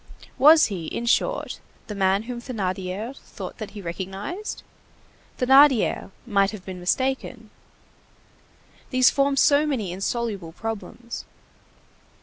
[0.39, 4.63] Was he, in short, the man whom Thénardier thought that he recognized?
[5.37, 7.51] Thénardier might have been mistaken.
[8.89, 11.25] These formed so many insoluble problems.